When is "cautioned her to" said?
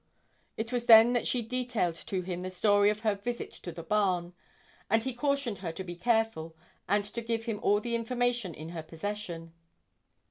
5.13-5.83